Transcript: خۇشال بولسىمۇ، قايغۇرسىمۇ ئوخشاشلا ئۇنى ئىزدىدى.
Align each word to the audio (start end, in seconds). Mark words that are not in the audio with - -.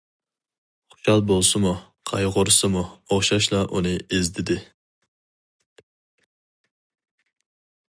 خۇشال 0.93 1.21
بولسىمۇ، 1.31 1.73
قايغۇرسىمۇ 2.11 2.83
ئوخشاشلا 2.87 3.61
ئۇنى 3.75 3.95
ئىزدىدى. 4.09 4.59